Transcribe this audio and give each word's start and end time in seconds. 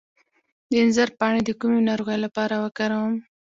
د 0.69 0.71
انځر 0.83 1.09
پاڼې 1.19 1.41
د 1.45 1.49
کومې 1.59 1.79
ناروغۍ 1.89 2.17
لپاره 2.25 2.55
وکاروم؟ 2.63 3.15